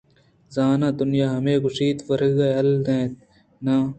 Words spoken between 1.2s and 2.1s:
مئیے گوٛشت ءِ